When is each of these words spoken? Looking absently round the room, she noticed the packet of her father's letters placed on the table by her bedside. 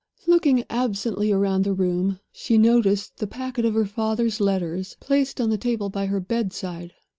Looking 0.25 0.63
absently 0.67 1.31
round 1.31 1.63
the 1.63 1.75
room, 1.75 2.19
she 2.31 2.57
noticed 2.57 3.17
the 3.17 3.27
packet 3.27 3.65
of 3.65 3.75
her 3.75 3.85
father's 3.85 4.39
letters 4.41 4.97
placed 4.99 5.39
on 5.39 5.51
the 5.51 5.59
table 5.59 5.89
by 5.91 6.07
her 6.07 6.19
bedside. 6.19 6.93